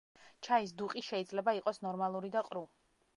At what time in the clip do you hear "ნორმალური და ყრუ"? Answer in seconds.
1.87-2.65